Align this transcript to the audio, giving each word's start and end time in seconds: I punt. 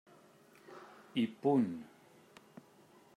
I 1.23 1.27
punt. 1.41 1.75